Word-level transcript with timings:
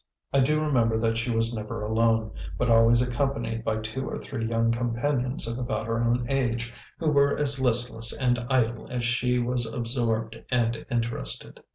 I 0.33 0.39
do 0.39 0.59
remember 0.59 0.97
that 0.97 1.19
she 1.19 1.29
was 1.29 1.53
never 1.53 1.83
alone, 1.83 2.31
but 2.57 2.71
always 2.71 3.03
accompanied 3.03 3.63
by 3.63 3.77
two 3.77 4.09
or 4.09 4.17
three 4.17 4.47
young 4.47 4.71
companions 4.71 5.45
of 5.47 5.59
about 5.59 5.85
her 5.85 6.01
own 6.01 6.25
age, 6.27 6.73
who 6.97 7.11
were 7.11 7.37
as 7.37 7.61
listless 7.61 8.11
and 8.19 8.39
idle 8.49 8.87
as 8.89 9.05
she 9.05 9.37
was 9.37 9.71
absorbed 9.71 10.37
and 10.49 10.87
interested. 10.89 11.61